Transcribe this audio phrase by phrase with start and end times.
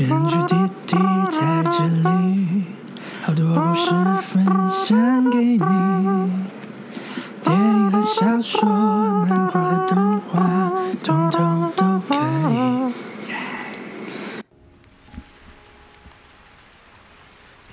[0.00, 0.54] 编剧弟
[0.86, 0.96] 弟
[1.30, 2.64] 在这里，
[3.22, 3.90] 好多故事
[4.22, 5.58] 分享给你。
[7.44, 12.94] 电影和小说，漫画和动画，通通都可以。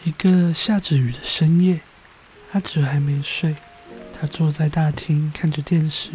[0.03, 1.79] 一个下着雨的深夜，
[2.51, 3.55] 阿哲还没睡，
[4.11, 6.11] 他坐在大厅看着电视。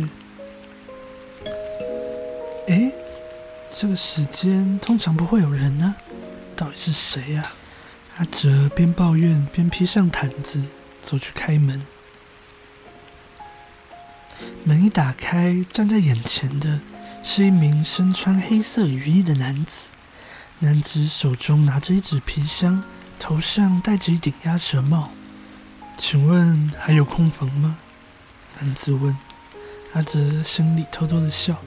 [2.67, 2.93] 诶，
[3.83, 5.97] 这个时间通常不会有人呢，
[6.55, 7.51] 到底是谁呀？
[8.17, 10.63] 阿哲边抱怨边披上毯子
[11.01, 11.83] 走去开门。
[14.63, 16.81] 门一打开，站在眼前的
[17.25, 19.89] 是一名身穿黑色雨衣的男子。
[20.61, 22.85] 男子手中拿着一纸皮箱，
[23.19, 25.11] 头上戴着一顶鸭舌帽。
[25.99, 27.79] 请问还有空房吗？
[28.61, 29.19] 男子问。
[29.95, 31.61] 阿哲心里偷偷的笑。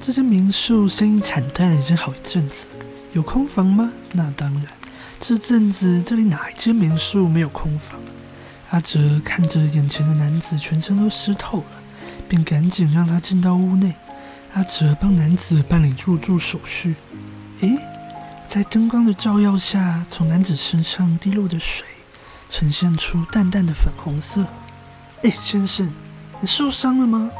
[0.00, 2.66] 这间民宿生意惨淡已经好一阵子，
[3.12, 3.90] 有空房吗？
[4.12, 4.66] 那当然，
[5.20, 8.00] 这阵子这里哪一间民宿没有空房？
[8.70, 11.66] 阿哲看着眼前的男子，全身都湿透了，
[12.28, 13.94] 便赶紧让他进到屋内。
[14.54, 16.94] 阿哲帮男子办理入住手续。
[17.60, 17.76] 诶，
[18.46, 21.86] 在灯光的照耀下，从男子身上滴落的水，
[22.48, 24.46] 呈现出淡淡的粉红色。
[25.22, 25.92] 诶，先生，
[26.40, 27.30] 你受伤了吗？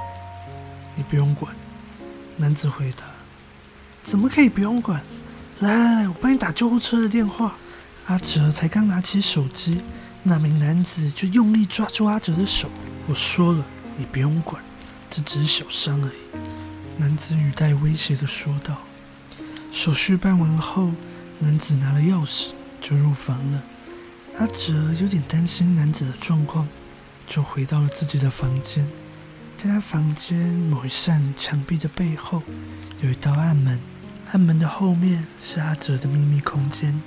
[0.95, 1.55] 你不用管。
[2.39, 3.05] 男子回答
[4.03, 5.03] ：“怎么可以不用管？
[5.59, 7.57] 来来来，我帮你打救护车的电话。”
[8.07, 9.83] 阿哲才刚拿起手机，
[10.23, 12.71] 那名男子就用力抓住阿哲的手。
[13.09, 13.65] 我说了，
[13.97, 14.63] 你不用管，
[15.11, 16.49] 这只是小伤而已。”
[16.97, 18.79] 男子语带威胁的说道。
[19.73, 20.93] 手续办完后，
[21.41, 23.63] 男子拿了钥匙就入房了。
[24.39, 26.67] 阿哲有点担心男子的状况，
[27.27, 28.89] 就回到了自己的房间。
[29.59, 32.41] 在他房间某一扇墙壁的背后，
[33.03, 33.77] 有一道暗门。
[34.31, 37.03] 暗门的后面是阿哲的秘密空间。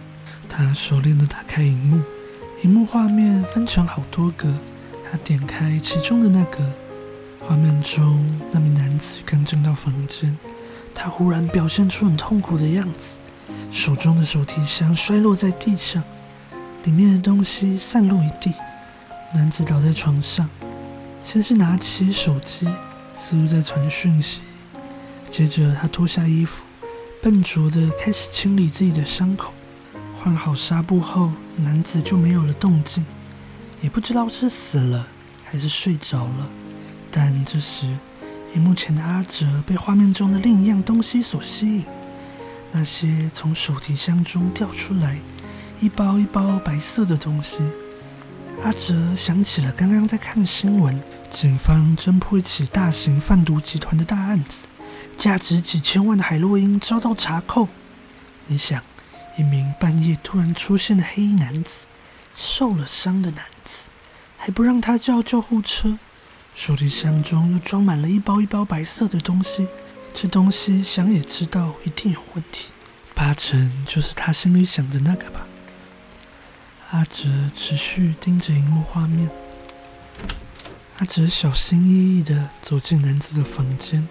[0.49, 2.01] 他熟练地打开荧幕，
[2.65, 4.53] 荧幕画面分成好多格。
[5.09, 6.57] 他点开其中的那个
[7.39, 10.37] 画面中，那名男子刚进到房间。
[10.93, 13.15] 他忽然表现出很痛苦的样子，
[13.71, 16.03] 手中的手提箱摔落在地上，
[16.83, 18.53] 里面的东西散落一地。
[19.33, 20.49] 男子倒在床上。
[21.23, 22.67] 先是拿起手机，
[23.15, 24.41] 似乎在传讯息。
[25.29, 26.65] 接着，他脱下衣服，
[27.21, 29.53] 笨拙地开始清理自己的伤口。
[30.17, 33.05] 换好纱布后，男子就没有了动静，
[33.81, 35.07] 也不知道是死了
[35.43, 36.49] 还是睡着了。
[37.09, 37.87] 但这时，
[38.53, 41.85] 荧幕前的阿哲被画面中的另一样东西所吸引。
[42.71, 45.17] 那些从手提箱中掉出来，
[45.79, 47.57] 一包一包白色的东西。
[48.63, 51.01] 阿哲想起了刚刚在看的新闻，
[51.31, 54.67] 警方侦破一起大型贩毒集团的大案子，
[55.17, 57.67] 价值几千万的海洛因遭到查扣。
[58.45, 58.83] 你想，
[59.35, 61.87] 一名半夜突然出现的黑衣男子，
[62.35, 63.87] 受了伤的男子，
[64.37, 65.97] 还不让他叫救护车，
[66.53, 69.67] 手提箱中又装满了一包一包白色的东西，
[70.13, 72.71] 这东西想也知道一定有问题，
[73.15, 75.47] 八成就是他心里想的那个吧。
[76.91, 79.29] 阿哲持续盯着荧幕画面。
[80.97, 84.05] 阿哲小心翼翼地走进男子的房间，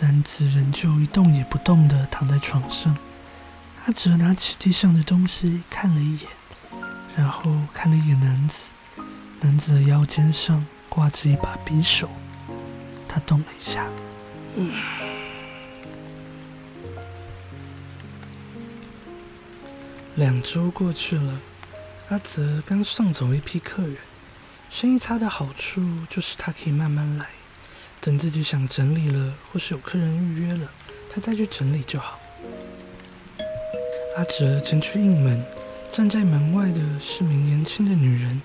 [0.00, 2.94] 男子仍旧一动也不动地躺在床上。
[3.86, 6.28] 阿哲拿起地上的东西看了一眼，
[7.16, 8.72] 然后看了一眼男子。
[9.40, 12.10] 男子的腰间上挂着一把匕首，
[13.08, 13.88] 他动了一下。
[20.16, 21.40] 两周过去了。
[22.10, 23.96] 阿泽刚送走一批客人，
[24.68, 27.26] 生意差的好处就是他可以慢慢来，
[27.98, 30.70] 等自己想整理了，或是有客人预约了，
[31.10, 32.20] 他再去整理就好。
[34.18, 35.42] 阿哲前去应门，
[35.90, 38.40] 站在门外的是名年轻的女人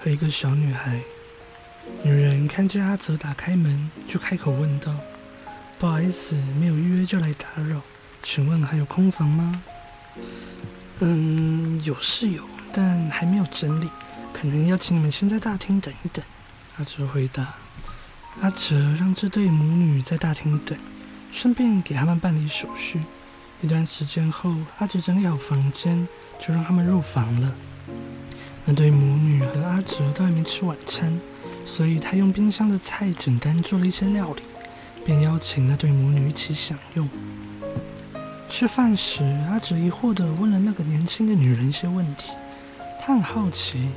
[0.00, 0.98] 和一个小女孩。
[2.02, 4.94] 女人看见阿泽打开门，就开口问道
[5.78, 7.82] ：“不好意思，没有预约就来打扰，
[8.22, 9.62] 请问还有空房吗
[11.00, 12.42] ？”“嗯，有是有。”
[12.72, 13.88] 但还没有整理，
[14.32, 16.24] 可能要请你们先在大厅等一等。
[16.78, 17.54] 阿哲回答。
[18.40, 20.78] 阿哲让这对母女在大厅等，
[21.30, 23.00] 顺便给他们办理手续。
[23.60, 26.08] 一段时间后，阿哲整理好房间，
[26.40, 27.52] 就让他们入房了。
[28.64, 31.20] 那对母女和阿哲都还没吃晚餐，
[31.64, 34.42] 所以他用冰箱的菜简单做了一些料理，
[35.04, 37.08] 便邀请那对母女一起享用。
[38.48, 42.32] 吃饭时，阿哲疑惑地问了那个年轻的女人一些问题。
[43.04, 43.88] 他很好奇，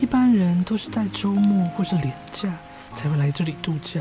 [0.00, 2.50] 一般人都是在周末或是连假
[2.94, 4.00] 才会来这里度假，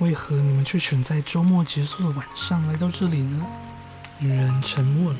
[0.00, 3.46] 为何你们却选在周末结束的晚上来到这里呢？
[4.18, 5.18] 女人沉默了，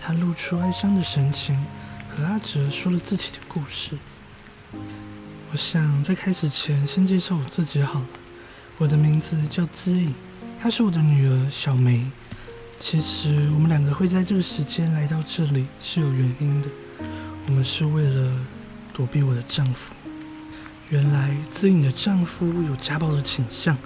[0.00, 1.62] 她露出哀伤的神情，
[2.08, 3.98] 和阿哲说了自己的故事。
[5.52, 8.06] 我想在开始前先介绍我自己好了。
[8.78, 10.14] 我的名字叫姿颖，
[10.58, 12.06] 她是我的女儿小梅。
[12.80, 16.68] 其实我们两个会在这个时间来到这里是有原因的，
[17.46, 18.32] 我们是为了
[18.94, 19.94] 躲避我的丈夫。
[20.88, 23.76] 原来自颖的丈夫有家暴的倾向，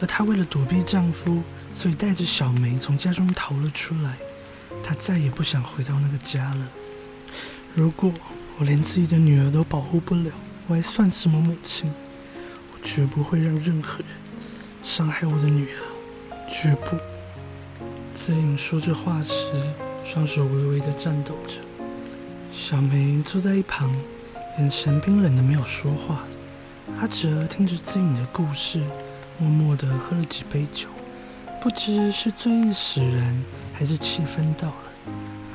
[0.00, 1.42] 而她为了躲避丈夫，
[1.74, 4.16] 所以带着小梅从家中逃了出来。
[4.84, 6.68] 她再也不想回到那个家了。
[7.74, 8.12] 如果
[8.58, 10.30] 我连自己的女儿都保护不了，
[10.66, 11.90] 我还算什么母亲？
[12.72, 14.08] 我绝不会让任何人
[14.82, 16.96] 伤害我的女儿，绝不。
[18.14, 19.34] 子颖说这话时，
[20.04, 21.54] 双手微微的颤抖着。
[22.52, 23.92] 小梅坐在一旁，
[24.58, 26.22] 眼神冰冷的没有说话。
[27.00, 28.80] 阿哲听着子颖的故事，
[29.36, 30.88] 默默的喝了几杯酒，
[31.60, 34.74] 不知是醉意使然，还是气氛到了。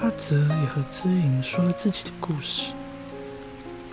[0.01, 2.73] 阿泽也和子颖说了自己的故事。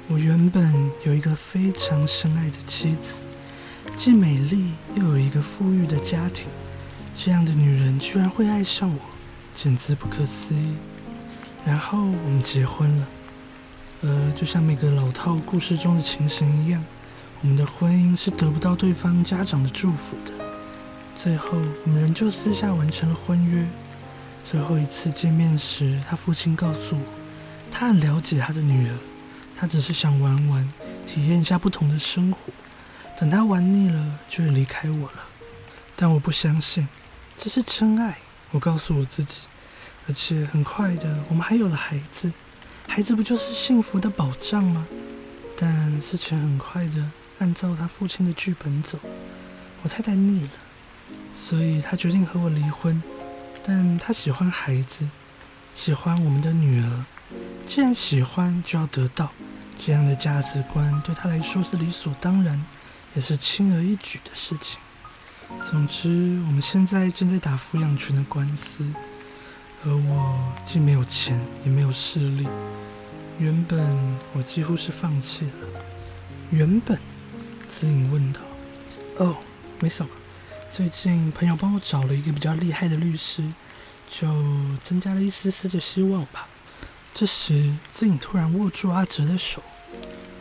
[0.09, 3.23] 我原本有一个非常深爱的妻子，
[3.95, 6.47] 既美丽又有一个富裕的家庭。
[7.19, 9.01] 这样的女人居然会爱上我，
[9.55, 10.77] 简直不可思议。
[11.65, 13.07] 然后我们结婚了，
[14.03, 16.85] 呃，就像每个老套故事中的情形一样，
[17.41, 20.33] 我们的婚姻是得不到对方家长的祝福的。
[21.15, 23.67] 最后，我们仍旧私下完成了婚约。
[24.45, 27.03] 最后一次见面时，他父亲告诉我，
[27.73, 28.95] 他很了解他的女儿。
[29.57, 30.71] 他只是想玩玩，
[31.07, 32.53] 体验一下不同的生活。
[33.19, 35.25] 等他玩腻了，就会离开我了。
[35.97, 36.87] 但我不相信，
[37.37, 38.19] 这是真爱。
[38.51, 39.47] 我告诉我自己，
[40.09, 42.33] 而且很快的，我们还有了孩子。
[42.89, 44.87] 孩子不就是幸福的保障吗？
[45.57, 48.99] 但事情很快的按照他父亲的剧本走。
[49.83, 50.51] 我太太腻了，
[51.35, 53.03] 所以他决定和我离婚。
[53.63, 55.09] 但他喜欢孩子，
[55.75, 57.05] 喜欢我们的女儿。
[57.67, 59.33] 既然喜欢，就要得到。
[59.79, 62.65] 这样的价值观对他来说是理所当然，
[63.15, 64.79] 也是轻而易举的事情。
[65.63, 66.09] 总之，
[66.47, 68.85] 我们现在正在打抚养权的官司，
[69.85, 72.47] 而我既没有钱，也没有势力。
[73.39, 73.79] 原本
[74.33, 75.83] 我几乎是放弃了。
[76.51, 76.99] 原本，
[77.69, 78.41] 子颖问道
[79.19, 79.37] ：“哦，
[79.81, 80.11] 没什么。
[80.71, 83.43] 最近朋友帮我找了一个比较厉害的律师，
[84.09, 84.29] 就
[84.83, 86.49] 增加了一丝丝的希望吧。”
[87.13, 89.63] 这时，子颖突然握住阿哲的手。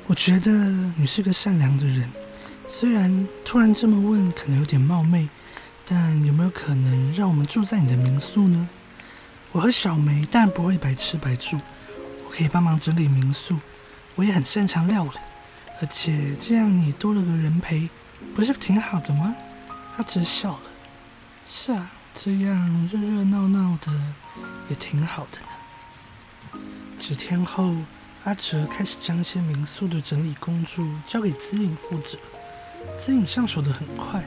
[0.07, 0.51] 我觉得
[0.97, 2.09] 你是个善良的人，
[2.67, 5.29] 虽然突然这么问可能有点冒昧，
[5.85, 8.67] 但有没有可能让我们住在你的民宿呢？
[9.51, 11.57] 我和小梅当然不会白吃白住，
[12.25, 13.57] 我可以帮忙整理民宿，
[14.15, 15.11] 我也很擅长料理，
[15.79, 17.87] 而且这样你多了个人陪，
[18.33, 19.35] 不是挺好的吗？
[19.97, 20.61] 阿哲笑了，
[21.47, 23.93] 是啊，这样热热闹闹的
[24.69, 26.59] 也挺好的呢。
[26.97, 27.75] 几天后，
[28.23, 32.17] 阿哲开始将一些民宿的整理工作交给资颖负责。
[32.97, 34.23] 资颖上手的很快，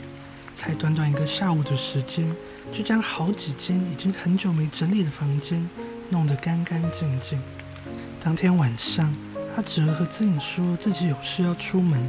[0.55, 2.35] 才短短一个下午的时间，
[2.71, 5.69] 就将好几间已经很久没整理的房间
[6.11, 7.41] 弄得干干净净。
[8.21, 9.13] 当天晚上，
[9.57, 12.09] 阿哲和资颖说自己有事要出门，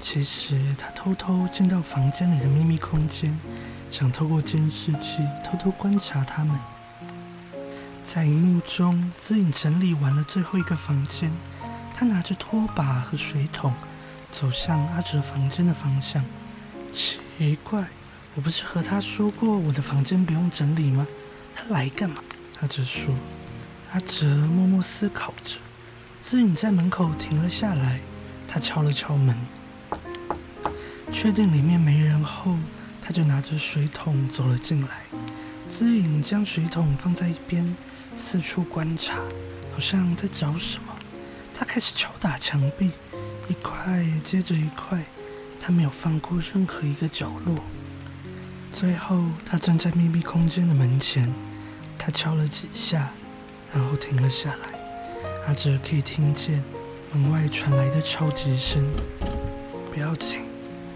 [0.00, 3.36] 其实他偷偷进到房间里的秘密空间，
[3.90, 6.58] 想透过监视器偷偷观察他们。
[8.04, 11.32] 在荧幕中，资颖整理完了最后一个房间，
[11.92, 13.72] 他拿着拖把和水桶，
[14.30, 16.24] 走向阿哲房间的方向。
[16.92, 17.20] 奇
[17.62, 17.86] 怪，
[18.34, 21.06] 我不是和他说过我的房间不用整理吗？
[21.54, 22.22] 他来干嘛？
[22.60, 23.14] 阿哲说。
[23.92, 25.58] 阿哲默默思考着。
[26.20, 28.00] 资颖在门口停了下来，
[28.48, 29.36] 他敲了敲门，
[31.12, 32.56] 确定里面没人后，
[33.00, 34.88] 他就拿着水桶走了进来。
[35.68, 37.74] 资颖将水桶放在一边。
[38.18, 39.16] 四处观察，
[39.74, 40.96] 好像在找什么。
[41.52, 42.90] 他开始敲打墙壁，
[43.48, 45.04] 一块接着一块，
[45.60, 47.60] 他没有放过任何一个角落。
[48.72, 51.32] 最后，他站在秘密空间的门前，
[51.98, 53.10] 他敲了几下，
[53.72, 54.78] 然后停了下来。
[55.46, 56.62] 阿哲可以听见
[57.12, 58.84] 门外传来的敲击声。
[59.92, 60.40] 不要紧，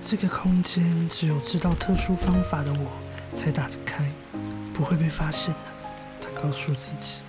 [0.00, 2.90] 这个空间只有知道特殊方法的我
[3.36, 4.04] 才打得开，
[4.74, 5.60] 不会被发现的。
[6.20, 7.20] 他告诉自己，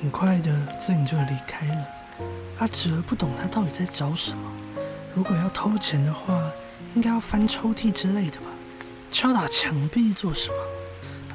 [0.00, 1.86] 很快的，自己就要离开了。
[2.58, 4.50] 阿哲不懂他到底在找什么。
[5.14, 6.40] 如果要偷钱的话，
[6.94, 8.46] 应该要翻抽屉之类的吧？
[9.10, 10.56] 敲打墙壁做什么？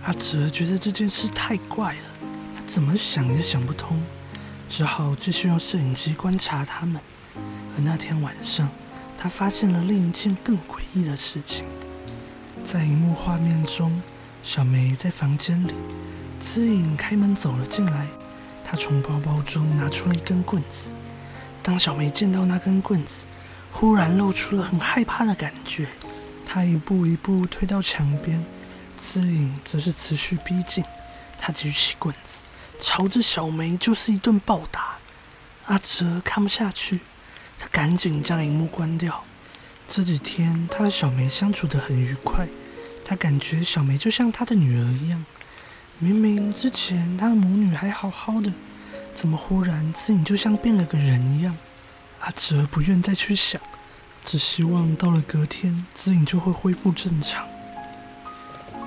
[0.06, 2.02] 阿哲觉得这件事太怪了，
[2.56, 4.02] 他怎么想也想不通，
[4.70, 7.02] 只好继续用摄影机观察他们。
[7.36, 8.70] 而那天晚上，
[9.18, 11.66] 他发现了另一件更诡异的事情，
[12.64, 14.02] 在荧幕画面中，
[14.44, 15.74] 小梅在房间里。
[16.40, 18.08] 姿颖开门走了进来，
[18.70, 20.92] 他从包包中拿出了一根棍子。
[21.64, 23.26] 当小梅见到那根棍子，
[23.72, 25.88] 忽然露出了很害怕的感觉。
[26.46, 28.46] 她一步一步推到墙边，
[28.96, 30.84] 姿影则是持续逼近。
[31.40, 32.44] 她举起棍子，
[32.80, 34.98] 朝着小梅就是一顿暴打。
[35.66, 37.00] 阿哲看不下去，
[37.58, 39.24] 他赶紧将荧幕关掉。
[39.88, 42.48] 这几天，他和小梅相处得很愉快。
[43.04, 45.26] 他感觉小梅就像他的女儿一样。
[46.02, 48.52] 明明之前他的母女还好好的，
[49.14, 51.58] 怎么忽然自己就像变了个人一样？
[52.22, 53.62] 阿哲不愿再去想，
[54.24, 57.46] 只希望到了隔天，姿颖就会恢复正常。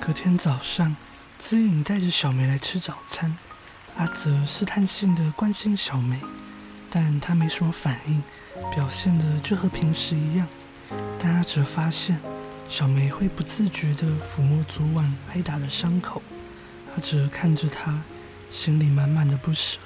[0.01, 0.97] 隔天早上，
[1.39, 3.37] 姿颖带着小梅来吃早餐。
[3.97, 6.19] 阿哲试探性的关心小梅。
[6.91, 8.23] 但他没什么反应，
[8.75, 10.47] 表现的就和平时一样。
[11.19, 12.19] 但阿哲发现
[12.69, 16.23] 小梅会不自觉地抚摸昨晚挨打的伤口。
[16.95, 18.03] 阿哲看着她，
[18.51, 19.79] 心里满满的不舍。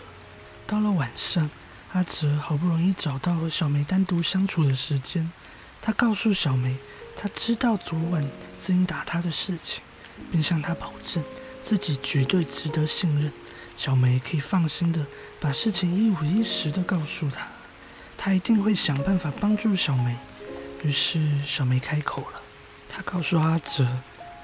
[0.67, 1.49] 到了晚上，
[1.93, 5.31] 阿哲好不容易找到和小梅单独相处的时间，
[5.81, 6.77] 他告诉小梅，
[7.15, 9.83] 他知道昨晚自己打他的事情，
[10.33, 11.23] 并向她保证
[11.63, 13.33] 自己绝对值得信任。
[13.77, 15.07] 小梅可以放心的
[15.39, 17.47] 把事情一五一十的告诉他，
[18.17, 20.17] 他一定会想办法帮助小梅。
[20.83, 22.41] 于是小梅开口了，
[22.89, 23.87] 她告诉阿哲，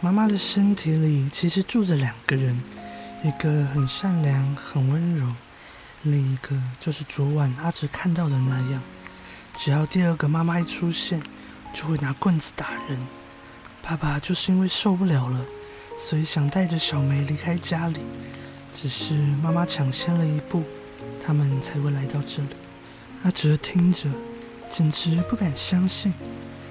[0.04, 2.60] 妈妈的身体里其实住着两个人，
[3.22, 5.32] 一个很善良很温柔，
[6.02, 8.82] 另一个就是昨晚阿哲看到的那样，
[9.56, 11.22] 只要第二个妈妈一出现，
[11.72, 12.98] 就会拿棍子打人。
[13.80, 15.40] 爸爸就是因为受不了了，
[15.96, 18.00] 所以想带着小梅离开家里。
[18.74, 20.64] 只是妈妈抢先了一步，
[21.24, 22.48] 他们才会来到这里。
[23.22, 24.08] 阿哲听着，
[24.68, 26.12] 简直不敢相信，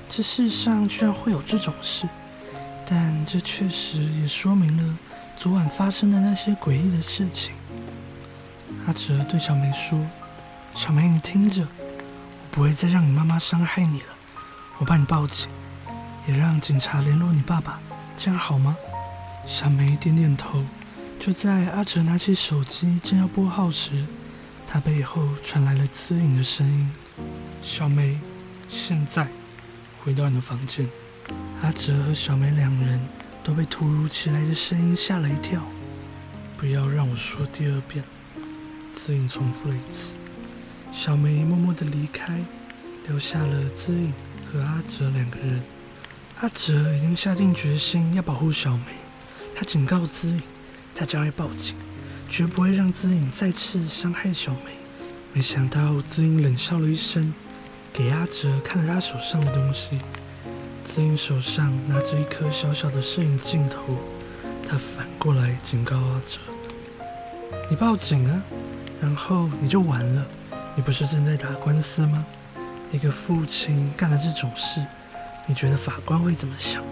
[0.09, 2.05] 这世上居然会有这种事。
[2.93, 4.98] 但这确实也说明了
[5.38, 7.55] 昨晚发生的那些诡异的事情。
[8.86, 9.98] 阿哲对小梅说
[10.75, 14.07] ：“小梅，你听着，我不会再让你妈妈伤害你了。
[14.77, 15.50] 我帮你报警，
[16.27, 17.79] 也让警察联络你爸爸，
[18.17, 18.75] 这样好吗？”
[19.48, 20.62] 小梅点点头。
[21.17, 24.05] 就在阿哲拿起手机正要拨号时，
[24.67, 26.91] 他背后传来了滋颖的声音
[27.63, 28.19] ：“小梅，
[28.67, 29.29] 现在
[30.03, 30.89] 回到你的房间。”
[31.62, 33.00] 阿哲和小梅两人
[33.44, 35.62] 都被突如其来的声音吓了一跳。
[36.58, 38.03] 不要让我说第二遍，
[38.96, 40.15] 姿颖重复了一次。
[40.91, 42.44] 小梅默默地离开，
[43.08, 44.12] 留下了姿颖
[44.51, 45.62] 和阿哲两个人。
[46.39, 48.84] 阿哲已经下定决心要保护小梅，
[49.56, 50.41] 他警告姿颖。
[50.94, 51.75] 他将会报警，
[52.30, 54.72] 绝不会让姿颖再次伤害小梅。
[55.32, 57.34] 没想到姿颖冷笑了一声，
[57.94, 59.98] 给阿哲看了他手上的东西。
[60.83, 63.97] 子颖手上拿着一颗小小的摄影镜头，
[64.67, 66.39] 他反过来警告阿哲
[67.69, 68.41] ：“你报警啊，
[69.00, 70.25] 然后你就完了。
[70.75, 72.25] 你不是正在打官司吗？
[72.91, 74.83] 一个父亲干了这种事，
[75.45, 76.83] 你觉得法官会怎么想？”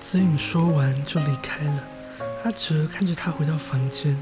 [0.00, 1.84] 子颖说完就离开了。
[2.44, 4.16] 阿哲看着他回到房间，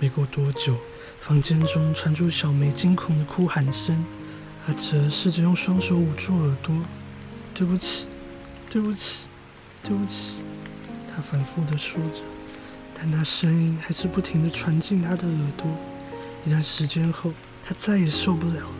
[0.00, 0.76] 没过多久，
[1.20, 4.04] 房间中传出小梅惊恐的哭喊声。
[4.66, 6.74] 阿哲试着用双手捂住耳朵
[7.54, 8.06] ，“对不起，
[8.70, 9.24] 对不起，
[9.82, 10.36] 对不起。”
[11.12, 12.22] 他反复的说着，
[12.94, 15.66] 但那声音还是不停的传进他的耳朵。
[16.46, 17.32] 一段时间后，
[17.64, 18.74] 他再也受不了了。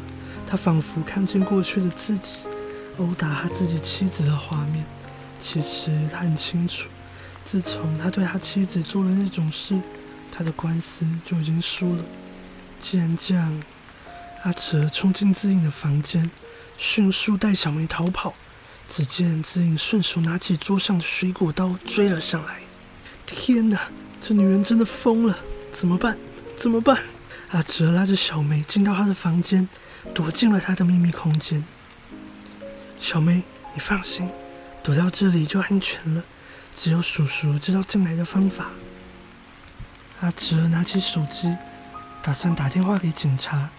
[0.46, 2.44] 他仿佛看见过去的自己
[2.96, 4.84] 殴打他自己妻子的画面。
[5.40, 6.88] 其实他很清楚。
[7.44, 9.78] 自从他对他妻子做了那种事，
[10.30, 12.04] 他的官司就已经输了。
[12.80, 13.62] 既然这样，
[14.44, 16.30] 阿哲冲进自印的房间，
[16.78, 18.34] 迅速带小梅逃跑。
[18.90, 22.58] 只见自颖顺手拿起桌上的水果刀追了上来。
[23.24, 23.88] 天哪，
[24.20, 25.38] 这女人真的疯了！
[25.72, 26.18] 怎么办？
[26.56, 26.98] 怎么办？
[27.52, 29.68] 阿哲拉着小梅进到他的房间，
[30.12, 31.64] 躲进了他的秘密空间。
[32.98, 33.44] 小梅，
[33.74, 34.28] 你放心，
[34.82, 36.24] 躲到这里就安全了。
[36.74, 38.70] 只有叔叔知道进来的方法。
[40.20, 41.56] 阿哲拿起手机，
[42.20, 43.70] 打算打电话给警察。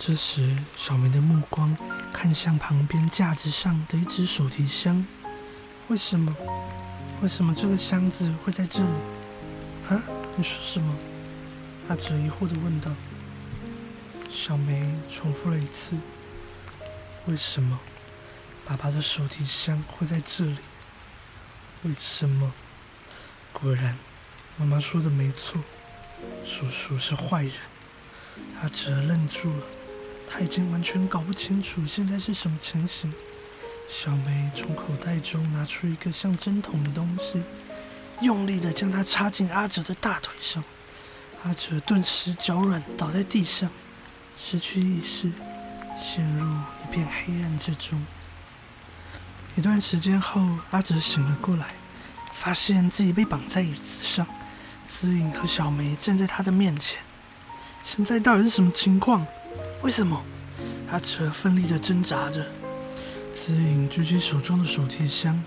[0.00, 1.76] 这时，小梅的目光
[2.12, 5.04] 看向旁边架子上的一只手提箱。
[5.88, 6.34] 为什么？
[7.20, 8.88] 为什么这个箱子会在这里？
[9.88, 10.00] 啊？
[10.36, 10.96] 你说什么？
[11.88, 12.92] 阿哲疑惑地问道。
[14.30, 15.96] 小梅重复了一次
[17.26, 17.76] ：“为什么
[18.64, 20.58] 爸爸的手提箱会在这里？”
[21.82, 22.52] 为什么？
[23.52, 23.98] 果然，
[24.56, 25.60] 妈妈说的没错，
[26.44, 27.52] 叔叔是坏人。
[28.62, 29.64] 阿哲愣住了，
[30.30, 33.12] 他已经完全搞不清楚现在是什么情形。
[33.88, 37.42] 小梅从口袋中拿出一个像针筒的东西，
[38.20, 40.62] 用力的将它插进阿哲的大腿上。
[41.44, 43.70] 阿哲顿时脚软，倒在地上，
[44.36, 45.32] 失去意识，
[45.96, 48.04] 陷入一片黑暗之中。
[49.56, 51.68] 一段时间后，阿哲醒了过来，
[52.34, 54.26] 发现自己被绑在椅子上，
[54.86, 57.00] 姿颖和小梅站在他的面前。
[57.82, 59.26] 现在到底是什么情况？
[59.82, 60.20] 为什么？
[60.90, 62.44] 阿哲奋力的挣扎着。
[63.32, 65.40] 姿颖举起手中的手提箱。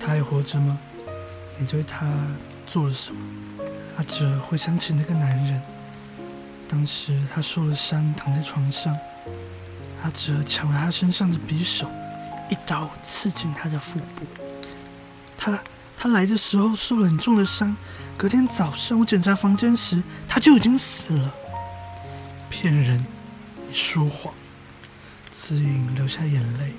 [0.00, 0.78] 他还活着吗？
[1.58, 2.10] 你对他
[2.66, 3.20] 做了什么？
[3.96, 5.62] 阿哲回想起那个男人，
[6.66, 8.96] 当时他受了伤，躺在床上。
[10.02, 11.88] 阿哲抢了他身上的匕首，
[12.50, 14.26] 一刀刺进他的腹部。
[15.36, 15.62] 他
[15.96, 17.76] 他来的时候受了很重的伤，
[18.16, 21.34] 隔天早上我检查房间时，他就已经死了。
[22.64, 23.04] 骗人！
[23.68, 24.32] 你说谎！
[25.30, 26.72] 子颖流下眼泪。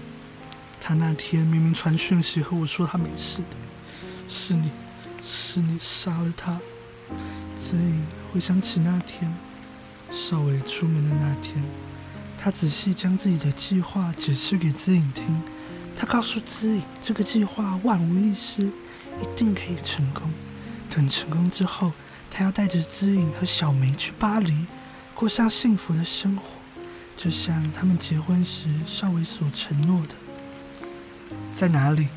[0.81, 3.57] 他那天明明传讯息和我说他没事的，
[4.27, 4.71] 是你，
[5.21, 6.59] 是你杀了他。
[7.55, 9.31] 子颖回想起那天，
[10.11, 11.63] 少伟出门的那天，
[12.35, 15.39] 他仔细将自己的计划解释给子颖听。
[15.95, 20.23] 他告诉子颖，这个计划万无一失，一定可以成功。
[20.89, 21.91] 等成功之后，
[22.31, 24.65] 他要带着子颖和小梅去巴黎，
[25.15, 26.43] 过上幸福的生活，
[27.15, 30.15] 就像他们结婚时少伟所承诺的。
[31.53, 32.10] 在哪里？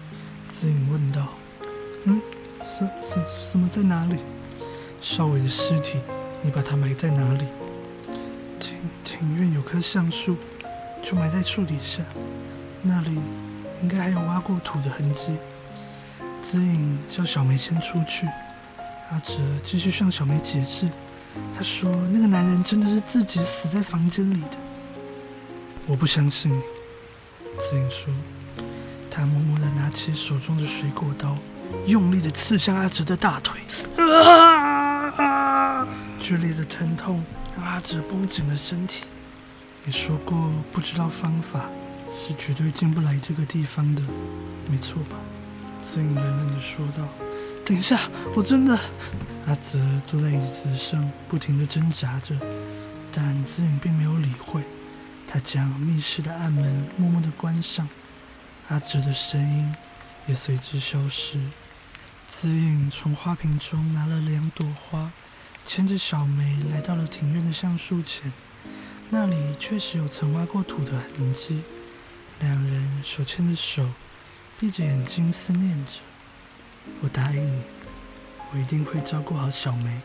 [0.48, 1.28] 子颖问道。
[2.06, 2.20] 嗯，
[2.64, 4.16] 什什什么在哪里？
[5.00, 6.00] 少伟的尸体，
[6.42, 7.44] 你把它埋在哪里？
[8.58, 10.36] 庭庭院有棵橡树，
[11.00, 12.02] 就埋在树底下。
[12.82, 13.16] 那里
[13.80, 15.36] 应该还有挖过土的痕迹。
[16.42, 18.26] 子颖叫小梅先出去。
[19.10, 20.88] 阿哲继续向小梅解释。
[21.52, 24.56] 他说那个男人真的是自己死在房间里的。
[25.86, 26.60] 我不相信你。
[27.58, 28.12] 子颖说。
[29.10, 31.36] 他默默地拿起手中的水果刀，
[31.86, 33.60] 用力地刺向阿哲的大腿。
[36.20, 37.24] 剧烈的疼痛
[37.56, 39.06] 让阿哲绷紧了身体。
[39.84, 41.68] 你说过不知道方法
[42.08, 44.02] 是绝对进不来这个地方的，
[44.70, 45.16] 没错吧？
[45.82, 47.02] 子颖冷冷地说道。
[47.68, 48.80] 等一下，我真的……
[49.46, 52.34] 阿泽坐在椅子上，不停地挣扎着，
[53.12, 54.62] 但子颖并没有理会。
[55.26, 57.86] 他将密室的暗门默默地关上。
[58.68, 59.74] 阿泽的声音
[60.26, 61.38] 也随之消失。
[62.26, 65.12] 子颖从花瓶中拿了两朵花，
[65.66, 68.32] 牵着小梅来到了庭院的橡树前。
[69.10, 71.60] 那里确实有曾挖过土的痕迹。
[72.40, 73.86] 两人手牵着手，
[74.58, 76.00] 闭着眼睛思念着
[77.02, 77.62] ：“我答应你，
[78.52, 80.00] 我一定会照顾好小梅。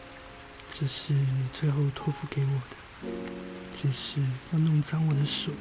[0.72, 3.08] 这是你最后托付给我的，
[3.72, 5.52] 即使要弄脏我的手，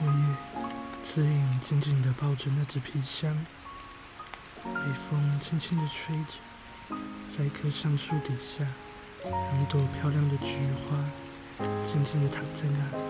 [0.00, 0.62] 我也……”
[1.02, 3.32] 子颖紧紧地抱着那只皮箱，
[4.64, 6.96] 微风轻轻地吹着，
[7.28, 8.66] 在一棵橡树底下，
[9.22, 13.04] 两朵漂亮的菊花静静地躺在那里。